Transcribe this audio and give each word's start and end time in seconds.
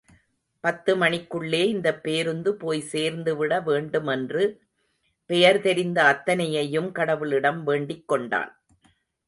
பத்து 0.63 0.91
மணிக்குள்ளே 0.95 1.59
இந்த 1.65 1.89
பேருந்து 1.97 2.51
போய் 2.55 2.81
சேர்ந்துவிட 2.91 3.59
வேண்டும் 3.63 4.07
என்று 4.07 4.43
பெயர் 5.29 5.61
தெரிந்த 5.61 6.03
அத்தனையையும் 6.03 6.89
கடவுளிடமும் 6.91 7.63
வேண்டிக் 7.63 8.07
கொண்டான். 8.07 8.51